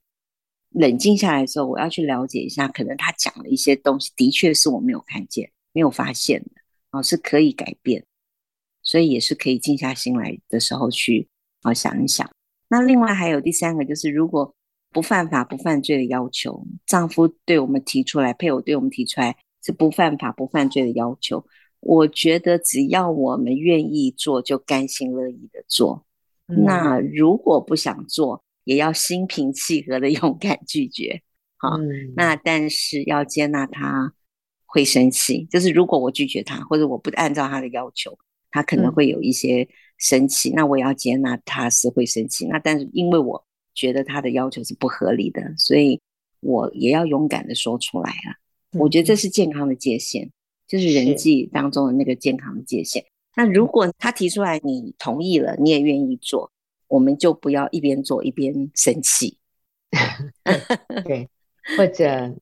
[0.74, 6.52] 冷静下来的时候，我要去了解一下，可能他讲的一些东西，的确是我没有看见、没有发现的，
[6.92, 8.04] 哦，是可以改变。
[8.82, 11.28] 所以也是可以静下心来的时候去
[11.62, 12.30] 啊想一想。
[12.68, 14.54] 那另外还有第三个，就是如果。
[14.96, 21.44] 不犯法、不犯罪的要求，丈夫对我们提出来，配偶对我们提出来是不犯法、不犯罪的要求。
[21.80, 26.06] 我觉得只要我们愿意做，就甘心乐意的做。
[26.48, 26.64] 嗯。
[26.64, 31.22] 那如果不想做，也要心平气和的 勇敢拒绝。
[31.58, 34.14] 好，嗯，那但是要接纳他
[34.66, 38.18] 会生气，就是如果我拒绝他，或者我不按照他的要求，
[38.52, 40.50] 他可能会有一些生气。
[40.52, 40.54] 嗯。
[40.56, 42.48] 那我要接纳他是会生气。
[42.48, 43.46] 那但是因为我。
[43.76, 46.00] 觉得他的要求是不合理的，所以
[46.42, 48.38] 我也要勇敢的说出来啊。
[48.78, 50.30] 我觉得这是健康的界限，
[50.68, 53.04] 就是人际当中的那个健康的界限。
[53.36, 56.52] 那如果他提出来，你同意了，你也愿意做，
[56.94, 59.40] 我们就不要一边做一边生气，
[61.04, 61.28] 对，
[61.76, 62.36] 或者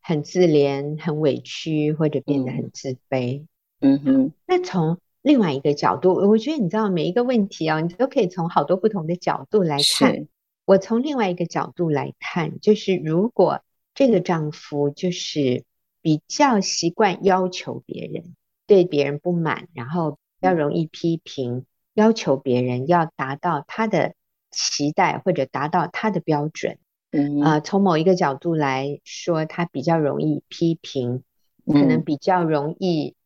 [0.00, 3.44] 很自怜、很委屈，或者变得很自卑。
[3.80, 4.32] 嗯哼。
[4.46, 10.26] 那从另外一个角度，我觉得你知道每一个问题啊，你都可以从好多不同的角度来看。
[10.64, 13.60] 我从另外一个角度来看，就是如果
[13.94, 15.64] 这个丈夫就是
[16.00, 18.34] 比较习惯要求别人，
[18.66, 21.66] 对别人不满，然后比较容易批评，
[21.98, 24.14] 要求别人要达到他的
[24.52, 26.78] 期待或者达到他的标准，
[27.10, 31.24] 嗯啊、呃，从某一个角度来说，他比较容易批评，
[31.66, 33.16] 可能比较容易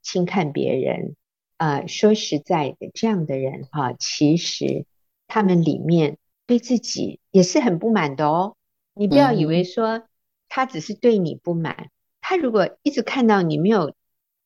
[0.00, 1.16] 轻看别人。
[1.58, 4.86] 呃，说实在的，这样的人哈、啊，其实
[5.26, 6.16] 他们里面。
[6.46, 8.56] 对自己也是很不满的哦，
[8.92, 10.02] 你不要以为说
[10.50, 13.94] 他只是对你不满，嗯，他如果一直看到你没有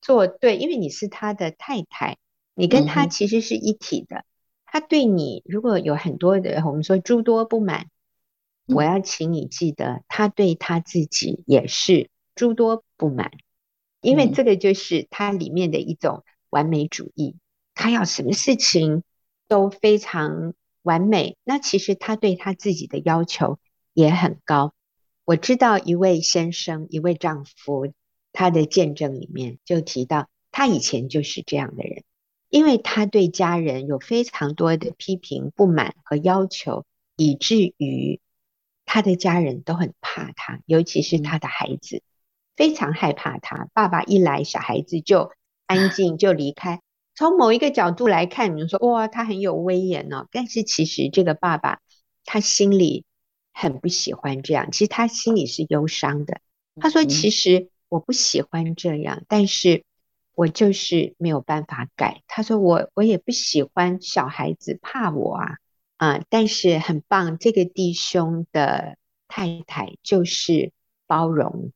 [0.00, 2.16] 做对，因为你是他的太太，
[2.58, 4.24] 你跟他其实是一体的，嗯，
[4.66, 7.88] 他对你如果有很多的我们说诸多不满，
[8.66, 13.30] 我要请你记得，他对他自己也是诸多不满，
[14.00, 17.36] 因为这个就是他里面的一种完美主义。
[17.74, 19.04] 他要什么事情
[19.46, 21.36] 都非常完美。
[21.44, 23.60] 那其实他对他自己的要求
[23.94, 24.74] 也很高。
[25.24, 27.92] 我知道一位先生，一位丈夫，
[28.32, 32.02] 他的见证里面就提到，他以前就是这样的人，
[32.48, 36.84] 因为他对家人有非常多的批评、不满和要求，
[37.16, 38.20] 以至于
[38.84, 42.02] 他的家人都很怕他，尤其是他的孩子，
[42.56, 43.68] 非常害怕他。
[43.72, 45.30] 爸爸一来，小孩子就
[45.66, 46.80] 安静，就离开。
[47.14, 51.80] 从某一个角度来看，你说哇，他很有威严哦，但是其实这个爸爸
[52.24, 53.04] 他心里。
[53.60, 56.40] 很不喜欢这样，其实他心里是忧伤的。
[56.76, 59.82] 他说：“其实我不喜欢这样，但是
[60.38, 65.56] 我就是没有办法改。”他说：“我我也不喜欢小孩子怕我啊
[65.96, 66.24] 啊！
[66.28, 68.96] 但是很棒，这个弟兄的
[69.26, 70.70] 太太就是
[71.08, 71.72] 包容，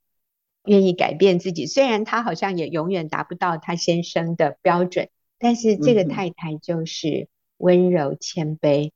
[0.65, 1.67] 愿意改变自己。
[1.67, 5.09] 虽然他好像也永远达不到他先生的标准，
[5.41, 8.93] 但是这个太太就是温柔谦卑。”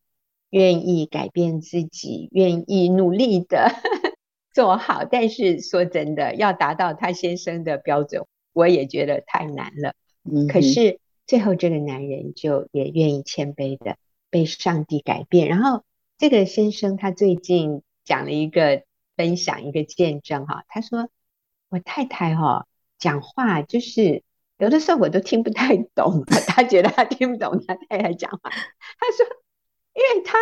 [0.50, 3.68] 愿意改变自己，愿意努力的
[4.54, 8.24] 做好，但是说真的，要达到他先生的标准，
[8.56, 9.94] 我也觉得太难了。
[10.24, 13.96] 嗯，可是最后这个男人就也愿意谦卑的
[14.30, 15.48] 被上帝改变。
[15.48, 15.84] 然后
[16.18, 18.82] 这个先生他最近讲了一个
[19.16, 21.10] 分享，一个见证哈，他说
[21.68, 22.66] 我太太哈
[22.98, 24.22] 讲话就是
[24.58, 29.26] 有的时候我都听不太懂，他觉得他听不懂他太太讲话，他说。
[29.96, 30.36] 因为他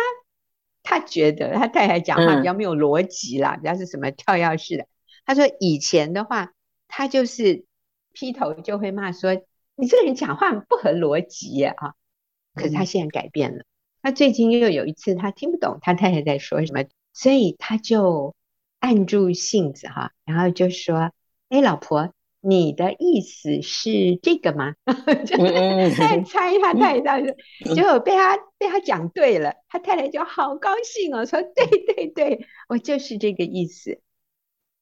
[0.83, 4.85] 他觉得他太太讲话比较没有逻辑啦，比较是什么跳跃式的。
[5.25, 6.51] 他说以前的话，
[6.89, 7.63] 他就是
[8.15, 9.35] 劈头就会骂说
[9.77, 11.75] ：“你这个人讲话不合逻辑啊！”
[12.55, 13.63] 可是他现在改变了，
[14.01, 18.33] 他最近又有一次他听不懂他太太在说什么，所以他就
[18.79, 21.11] 按住性子哈，然后就说
[21.49, 22.11] ：“哎，老婆。”
[22.47, 24.75] 你的意思是这个吗？
[25.25, 25.35] 就
[25.97, 27.19] 在猜他太太，
[27.73, 33.99] 结果被他被他讲对了，他太太就好高兴哦，说对对对，我就是这个意思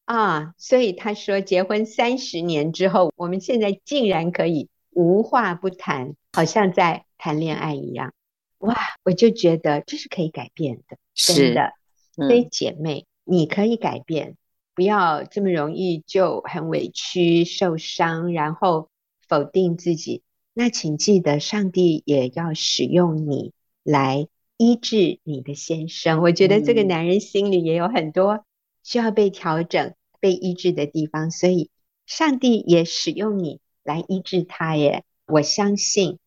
[0.06, 0.54] 啊。
[0.58, 8.14] 所以他说，结婚三十年之后，我们现在竟然可以无话不谈，好像在谈恋爱一样。
[8.60, 11.74] 哇，我就觉得这是可以改变的，真的。
[12.16, 14.38] 所以姐妹，你可以改变。
[14.76, 18.90] 不要这么容易就很委屈、受伤，然后
[19.28, 20.24] 否定自己。
[20.54, 23.52] 那请记得，上帝也要使用你
[23.84, 26.22] 来医治你的先生。
[26.22, 28.46] 我觉得这个男人心里也有很多
[28.84, 31.72] 需要被调整、被医治的地方，所以
[32.06, 35.04] 上帝也使用你来医治他耶。
[35.26, 36.20] 我相信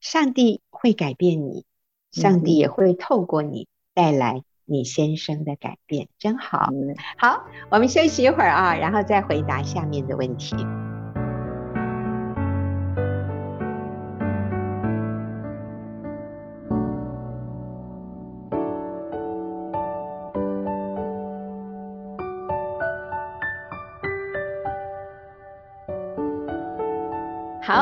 [0.00, 1.64] 上帝会改变你，
[2.12, 4.44] 上帝也会透过你带来。
[4.64, 6.70] 你先生的改变真好，
[7.18, 10.54] 好，我们休息一会儿啊，然后再回答下面的问题。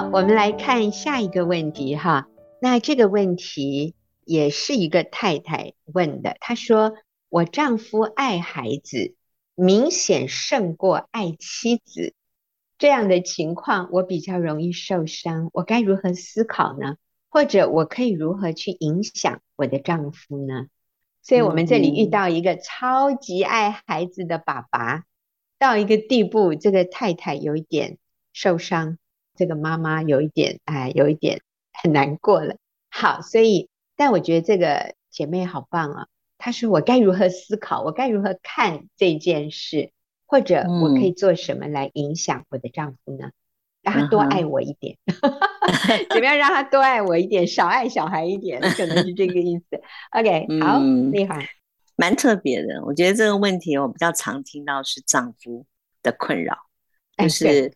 [0.00, 2.26] 好，我们来看下一个问题哈，
[2.62, 3.94] 那这个问题。
[4.24, 6.94] 也是一个太太问的，她说
[7.28, 9.16] ：“我丈夫爱孩子，
[9.56, 12.14] 明显胜过爱妻子，
[12.78, 16.94] 这样的情况我比较容易受伤，我该如何思考呢？
[17.28, 20.66] 或者我可以如何去影响我的丈夫呢？”
[21.22, 25.02] 所以，我们这里遇到一个超级爱孩子的爸爸，
[25.58, 27.98] 到一个地步，这个太太有一点
[28.32, 28.96] 受伤，
[29.36, 31.40] 这个妈妈有一点哎，有一点
[31.72, 32.56] 很难过了。
[32.90, 33.68] 好，所以。
[33.96, 36.06] 但我觉得这个姐妹好棒啊！
[36.38, 37.82] 她说：“我该如何思考？
[37.82, 39.92] 我该如何看这件事？
[40.24, 43.26] 或者我可以做什么来影响我的丈夫呢？
[43.26, 43.32] 嗯、
[43.82, 44.96] 让他多爱我一点，
[46.08, 48.58] 怎么样让他多爱我一点，少爱小孩一点？
[48.62, 49.82] 可能是这个意思。
[50.12, 50.78] ”OK， 好，
[51.12, 51.48] 厉害、嗯，
[51.96, 52.82] 蛮特别的。
[52.86, 55.66] 我觉得这个问题我比较常听到是丈夫
[56.02, 56.56] 的困扰，
[57.18, 57.74] 就是、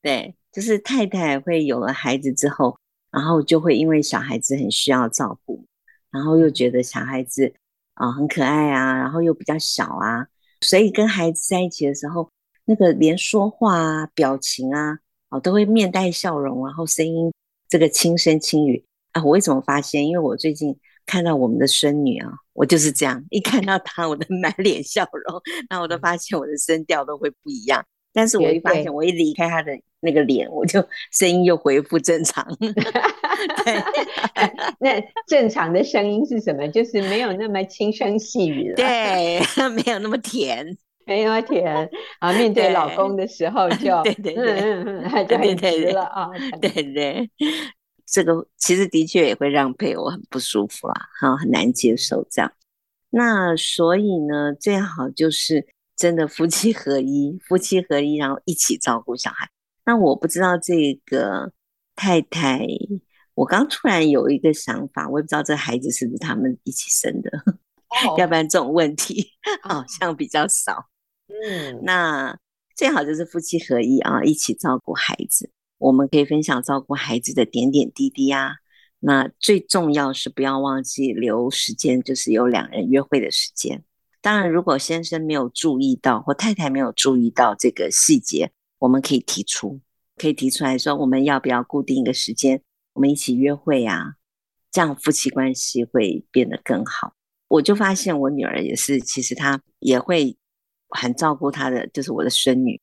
[0.00, 2.76] 对，就是太太会有了孩子之后。
[3.10, 5.64] 然后就会因为小孩子很需要照顾，
[6.10, 7.50] 然后又觉得小孩子
[7.94, 10.26] 啊、呃、很可爱啊，然后又比较小啊，
[10.60, 12.30] 所以跟孩子在一起的时候，
[12.66, 14.98] 那个连说话啊、表情啊，
[15.30, 17.32] 哦都会面带笑容，然后声音
[17.66, 19.24] 这个轻声轻语啊。
[19.24, 20.06] 我为什么发现？
[20.06, 27.82] 因为我最近看到我们的孙女啊，我就是这样，一看到她，我的 满脸笑容，那我都发现我的声调都会不一样。
[28.12, 29.72] 但是我一发现，我一离开她的。
[30.00, 32.46] 那个脸，我就 声音又恢复正常。
[33.64, 33.82] 对，
[34.80, 36.66] 那正常的声音是什么？
[36.68, 38.76] 就是没有那么轻声细语了。
[38.76, 39.40] 对，
[39.70, 40.76] 没有那么甜，
[41.06, 41.88] 没有那么甜。
[42.20, 46.28] 啊，面对老公的时候就，对对对，嗯嗯嗯，就很直了啊。
[46.60, 47.30] 对对，
[48.06, 52.52] 这个其实的确也会让配偶很不舒服啊，哈，很难接受这样。
[53.10, 59.48] 那所以呢，最好就是真的夫妻合一，夫妻合一，然后一起照顾小孩。
[59.88, 61.50] 那我不知道这个
[61.96, 62.60] 太太，
[63.32, 69.30] 我刚突然有一个想法，我也不知道这孩子是不是他们一起生的，哦、 要不然这种问题
[69.62, 70.90] 好像比较少。
[71.28, 72.38] 嗯，那
[72.76, 75.50] 最好就是夫妻合一啊，一起照顾孩子。
[75.78, 78.56] 我们可以分享照顾孩子的点点滴滴啊。
[78.98, 83.82] 那最重要是不要忘记留时间，就是有两人约会的时间。
[84.20, 89.80] 当然，如果先生没有注意到，或太太没有注意到这个细节，我们可以提出，
[90.16, 92.62] 可以提出来说，我们要不要固定一个时间，
[92.92, 94.14] 我们一起约会啊？
[94.70, 97.14] 这样夫妻关系会变得更好。
[97.48, 100.36] 我就发现我女儿也是，其实她也会
[100.90, 102.80] 很照顾她的，就是我的孙女，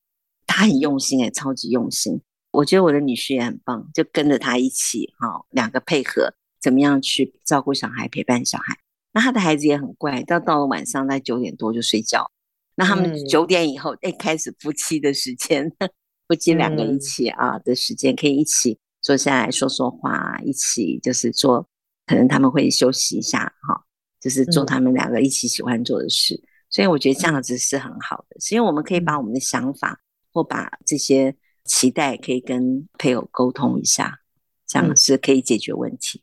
[0.47, 2.19] 她很用心诶，超级用心。
[2.51, 8.77] 我觉得我的女婿也很棒，就跟着他一起，哈，两个配合，怎么样去照顾小孩、陪伴小孩。
[9.11, 12.31] 那他的孩子也很乖，到到了晚上在九点多就睡觉。
[12.75, 15.71] 那他们九点以后，哎、嗯，开始夫妻的时间，
[16.27, 21.67] 夫妻两个一起啊的时间，可以一起坐下来说说话，一起就是做，
[22.05, 23.85] 可能他们会休息一下，哈，
[24.19, 26.35] 就是做他们两个一起喜欢做的事。
[26.35, 30.01] 嗯、所以我觉得这样子是很好的，是因为我们可以把我们的想法
[30.31, 31.35] 或把这些。
[31.67, 34.19] 期待可以跟配偶沟通一下，
[34.67, 36.21] 这样是可以解决问题。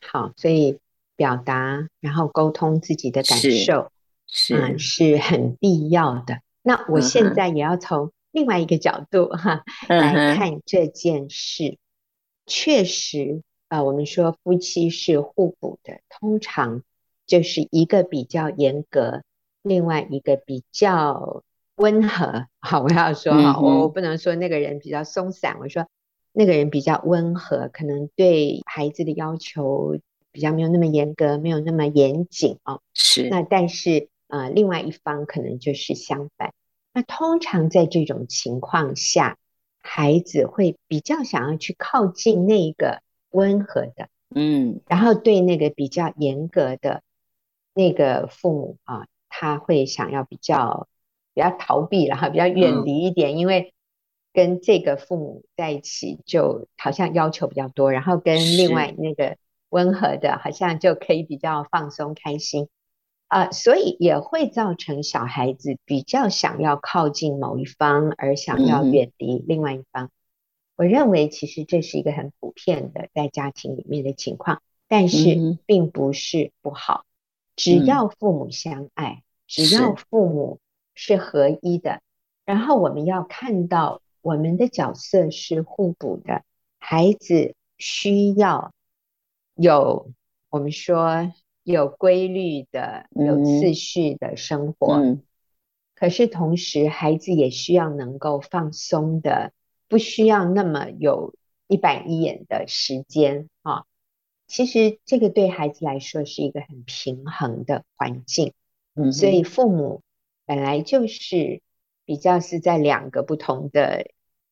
[0.00, 0.78] 嗯、好，所以
[1.16, 3.92] 表达然后沟通自己的感受
[4.28, 6.40] 是、嗯、是很必要的。
[6.62, 11.64] 那我现在也要从另外一个角度哈、嗯、来看这件事。
[11.64, 11.78] 嗯、
[12.46, 16.82] 确实啊、呃，我们说夫妻是互补的，通常
[17.26, 19.22] 就是一个比较严格，
[19.62, 21.42] 另外一个比较。
[21.80, 25.86] 温和，好，我要说哈，我、嗯、我不能说那个人比较松散，我说
[26.32, 29.96] 那个人比较温和，可能对孩子的要求
[30.32, 32.80] 比较没有那么严格，没有那么严谨哦。
[32.94, 33.28] 是。
[33.28, 36.54] 那但是啊、呃，另外一方可能就是相反。
[36.92, 39.36] 那通常在这种情况下，
[39.80, 47.02] 孩子会比较想要去靠近那个温和的，嗯，然后对那个比较严格的
[47.74, 50.88] 那个父母啊，他会想要比较。
[51.34, 53.72] 比较逃避，然后比较远离一点，嗯、因为
[54.32, 59.36] 跟这个父母在一起，就好像要求比较多，然后跟另外那个
[59.68, 62.66] 温和的，好像就可以比较放松开心啊、
[63.28, 70.06] 呃，所以也会造成小孩子比较想要靠近某一方，而想要远离另外一方。
[70.06, 70.10] 嗯、
[70.76, 77.04] 我认为其实这是一个很普遍的在家庭里面的情况，但是并不是不好，
[77.56, 80.58] 只要父母相爱，嗯、只要父母。
[81.00, 82.02] 是合一的，
[82.44, 86.42] 然后我们要看到我们的角色是互补的。
[86.80, 88.72] 孩子需要
[89.54, 90.10] 有
[90.50, 91.32] 我们说
[91.72, 95.18] 有规律的、有次序的生活，
[95.94, 99.52] 可是同时孩子也需要能够放松的，
[99.86, 101.34] 不需要那么有
[101.66, 103.84] 一板一眼的时间啊。
[104.46, 108.54] 其实这个对孩子来说是一个很平衡的环境，
[108.94, 110.02] 嗯，所以父母。
[110.46, 111.60] 本来就是
[112.06, 114.06] 比较是在两个不同的，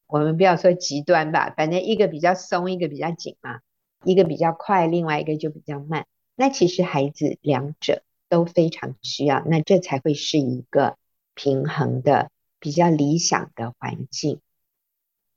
[0.07, 3.61] 我们不要说极端吧，反正一个比较松，一个比较紧嘛，
[4.05, 6.07] 一个比较快，另外一个就比较慢。
[6.37, 10.97] 那其实孩子两者都非常需要，那这才会是一个
[11.35, 12.31] 平衡的、
[12.61, 14.41] 比较理想的环境。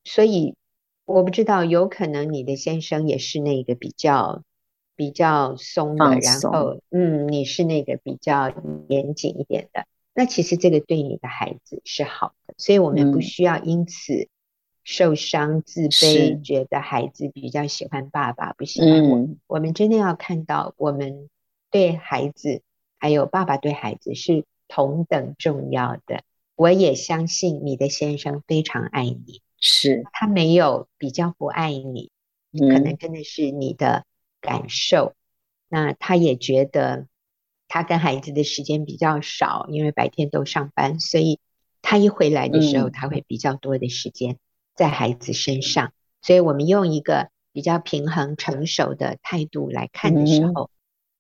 [0.04, 0.56] 所以
[1.06, 4.44] 我不知道，有可能你的先生也是那个比较
[4.96, 8.54] 比较松的，松然后嗯，你是那个比较
[8.88, 9.86] 严谨一点的。
[10.14, 14.28] 那其实这个对你的孩子是好的，所以我们不需要因此
[14.92, 19.20] 受伤、自卑，嗯、觉得孩子比较喜欢爸爸，不喜欢我。
[19.20, 21.30] 嗯、我们真的要看到，我们
[21.70, 22.64] 对孩子
[22.98, 26.24] 还有爸爸对孩子是同等重要的。
[26.56, 32.10] 我也相信你的先生非常爱你，是他没有比较不爱你，
[32.52, 34.06] 可能真的是你的
[34.42, 35.14] 感受。
[35.14, 35.14] 嗯、
[35.70, 37.06] 那他也觉得。
[37.72, 41.38] 他跟孩子的时间比较少，因为白天都上班，所以
[41.84, 44.40] 他一回来的时候，他会比较多的时间
[44.80, 45.92] 在孩子身上。
[46.22, 50.70] 所以我们用一个比较平衡、成熟的态度来看的时候，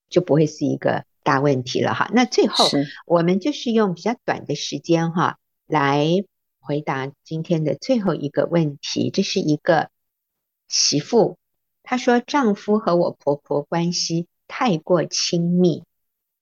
[0.10, 2.10] 就不会是一个大问题了哈。
[2.14, 2.66] 那最后
[3.06, 5.38] 我们就是用比较短的时间哈
[5.68, 6.06] 来
[6.62, 9.12] 回答今天的最后一个问题。
[9.12, 9.90] 这是一个
[10.70, 11.38] 媳妇，
[11.84, 15.84] 她说丈夫和我婆婆关系太过亲密。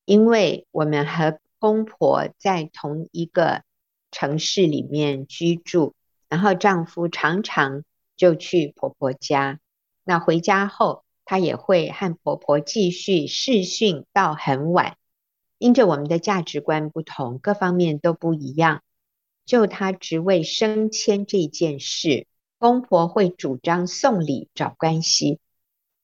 [0.06, 3.64] 因为我们和公婆在同一个
[4.12, 5.96] 城市里面居住，
[6.30, 7.84] 然后丈夫常常
[8.16, 9.60] 就去婆婆家，
[10.04, 14.98] 那回家后，她也会和婆婆继续视讯到很晚。
[15.58, 18.84] 因着我们的价值观不同，各方面都不一样。
[19.46, 22.28] 就她职位升迁这件事，
[22.60, 25.40] 公婆会主张送礼找关系。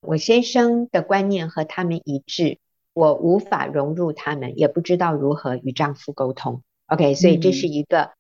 [0.02, 2.60] 我先生的观念和他们一致，
[2.94, 6.64] 我无法融入他们，也不知道如何与丈夫沟通。
[6.88, 8.12] OK，所以这是一个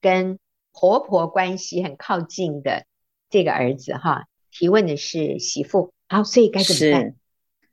[0.00, 0.38] 跟
[0.72, 2.84] 婆婆关系很靠近的
[3.30, 4.26] 这个儿子哈。
[4.50, 7.16] 提问的是媳妇，好，所以该怎么办？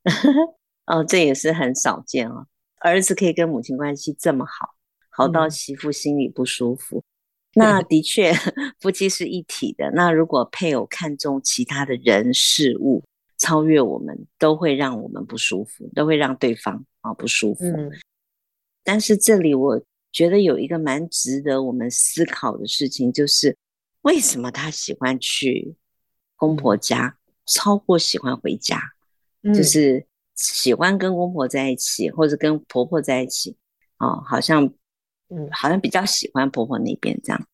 [0.86, 2.47] 哦，这也是很少见哦。
[2.80, 4.76] 儿子可以跟母亲关系这么好，
[5.10, 7.00] 好到媳妇心里不舒服。
[7.00, 7.04] 嗯、
[7.56, 8.32] 那的确，
[8.80, 9.91] 夫妻是一体的。
[9.91, 13.04] 那如果配偶看重其他的人事物，
[13.38, 17.66] 超越我们，都会让我们不舒服，都会让对方啊不舒服。
[17.66, 17.91] 嗯、
[18.84, 19.82] 但是这里我
[20.12, 23.57] 觉得有一个蛮值得我们思考的事情，就是
[24.01, 25.76] 为什么他喜欢去
[26.36, 28.82] 公婆家，超过喜欢回家？
[29.43, 30.05] 嗯、就是。
[30.41, 33.57] 喜欢跟公婆在一起，或者跟婆婆在一起，
[33.97, 34.64] 哦，好像，
[35.28, 37.47] 嗯，好像比较喜欢婆婆那边这样。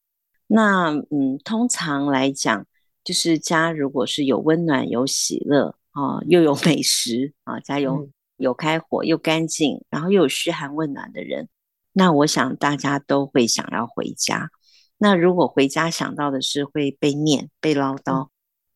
[0.46, 2.68] 那，嗯，通常来讲，
[3.04, 11.50] 就是家如果是有温暖、有喜乐，啊、哦，又有美食，啊、哦，家有有开火，又干净，然后又有嘘寒问暖的人，
[11.98, 14.52] 那我想大家都会想要回家。
[14.98, 18.28] 那如果回家想到的是会被念、被唠叨，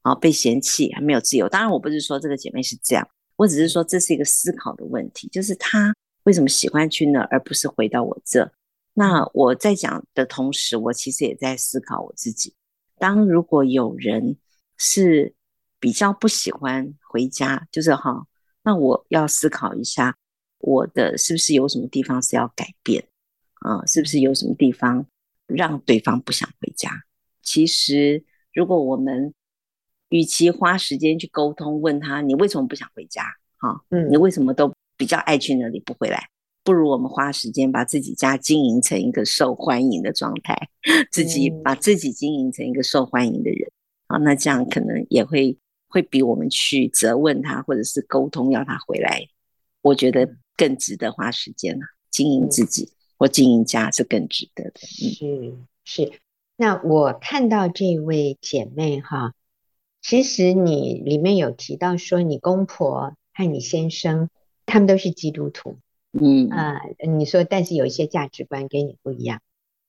[0.04, 1.50] 啊、哦，被嫌弃，还没有自由。
[1.50, 3.06] 当然，我不是说这个姐妹是这样。
[3.36, 5.94] 我只是说这是一个思考的问题，就是她
[6.24, 8.50] 为什么喜欢去那儿，而不是回到我这？
[8.94, 12.54] 那我在讲的同时，我其实也在思考我自己。
[12.98, 14.38] 当如果有人
[14.78, 15.36] 是
[15.80, 18.26] 比较不喜欢回家，就是哈，
[18.64, 20.18] 那我要思考一下，
[20.60, 23.04] 我的是不是有什么地方是要改变
[23.62, 23.86] 啊？
[23.86, 25.06] 是不是有什么地方
[25.48, 26.92] 让对方不想回家？
[27.42, 29.34] 其实，如果我们
[30.10, 33.24] 与其花时间去沟通，问他你为什么不想回家？
[33.58, 36.30] 哈，嗯，你为什么都比较爱去那里不回来？
[36.64, 40.56] 不如我们花时间把自己家经营成一个受欢迎的状态，
[41.10, 43.72] 自己把自己经营成一个受欢迎的人
[44.08, 45.58] 啊，那这样可能也会
[45.88, 49.26] 会比我们去责问他或者是沟通要他回来，
[49.82, 51.86] 我觉得更值得花时间啊。
[52.10, 54.80] 经营自己或经营家是更值得的。
[54.82, 56.20] 嗯，是是。
[56.56, 59.34] 那我看到这位姐妹哈。
[60.02, 64.30] 其实你里面有提到说，你公婆和你先生
[64.66, 65.78] 他们都是基督徒，
[66.14, 69.42] 嗯啊、呃，你说但是有一些价值观跟你不一样。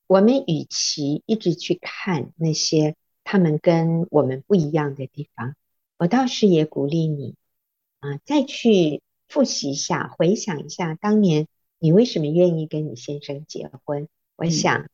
[0.08, 5.54] 我们与其一直去看那些他们跟我们不一样的地方，
[5.96, 7.36] 我倒是也鼓励你
[8.00, 11.46] 啊、呃，再去复习一下，回想一下当年
[11.78, 14.08] 你为什么愿意跟你先生结婚。
[14.36, 14.90] 我想，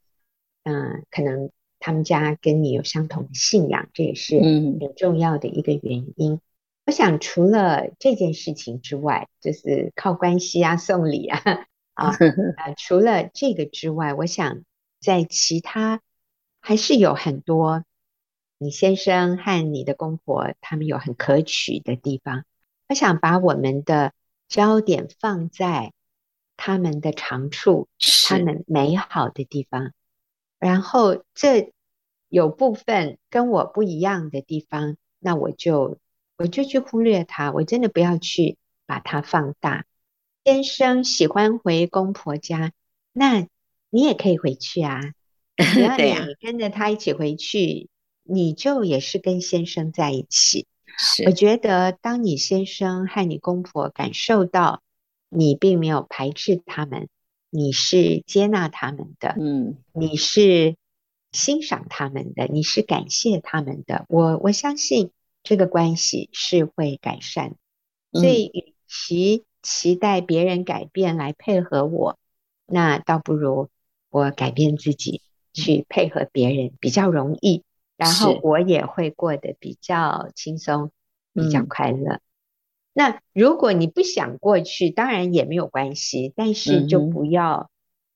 [0.62, 1.50] 嗯、呃，可能。
[1.78, 6.32] 他们家跟你有相同的信仰，这也是很重要的一个原因。
[6.32, 6.40] 嗯、
[6.86, 11.38] 我想除了这件事情之外，就是靠关系啊、送礼啊
[11.92, 12.16] 啊，啊，
[12.78, 14.64] 除了这个之外，我想
[15.00, 16.00] 在其他
[16.60, 17.84] 还是有很多
[18.58, 22.44] 你先生和你的公婆他们有很可取的地方。
[22.88, 24.12] 我想把我们的
[24.48, 25.92] 焦点放在
[26.56, 27.88] 他们的长处，
[28.28, 29.92] 他们美好的地方。
[30.58, 31.72] 然后这
[32.28, 35.98] 有部分跟我不一样的地方，那我就
[36.38, 39.84] 我就去忽略它，我真的不要去把它放大。
[40.44, 42.72] 先生喜欢回公婆家，
[43.12, 43.46] 那
[43.90, 45.00] 你也可以回去啊。
[45.56, 47.88] 只要你跟着他一起回去，
[48.22, 50.66] 你就也是跟先生在一起。
[50.96, 54.82] 是我觉得，当你先生和你公婆感受到
[55.28, 57.08] 你并没有排斥他们。
[57.48, 60.76] 你是接纳他们的，嗯，你是
[61.32, 64.04] 欣赏他们的，你是感谢他们的。
[64.10, 65.10] 我我相信
[65.42, 67.54] 这个关系是会改善，
[68.12, 72.18] 所以与其期待别人改变来配合我，
[72.66, 73.70] 那倒不如
[74.10, 75.22] 我改变自己
[75.54, 77.62] 去配合别人比较容易，
[77.96, 80.90] 然后我也会过得比较轻松，
[81.32, 82.20] 比较快乐。
[82.92, 87.70] 那如果你不想过去，当然也没有关系，但是就不要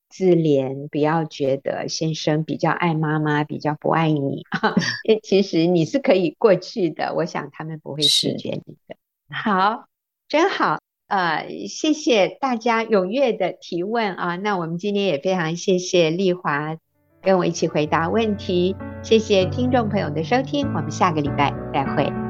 [0.08, 4.74] 自怜，不要觉得先生比较爱妈妈，比较不爱你啊。
[5.22, 8.96] 其实你是可以过去的，我想他们不会拒绝你的。
[9.28, 9.84] 好，
[10.28, 14.36] 真好，呃，谢谢大家踊跃的提问啊。
[14.36, 16.76] 那我们今天也非常谢谢丽华
[17.22, 22.29] 跟我一起回答问题，谢谢听众朋友的收听，我们下个礼拜再会。